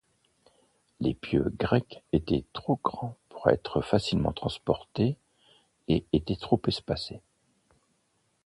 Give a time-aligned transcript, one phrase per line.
[0.99, 5.15] Les pieux grecs étaient trop grands pour être facilement transportés
[5.87, 7.21] et étaient trop espacés.